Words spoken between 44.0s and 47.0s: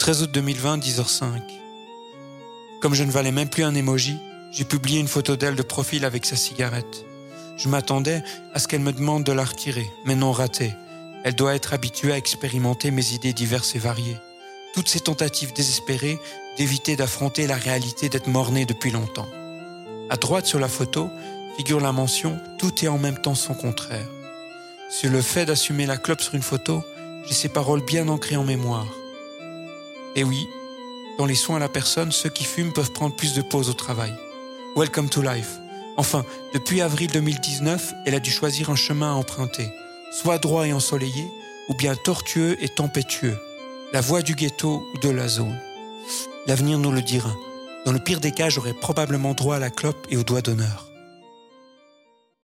voie du ghetto ou de la zone. L'avenir nous